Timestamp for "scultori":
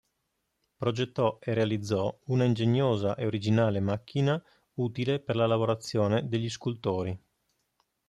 6.49-7.15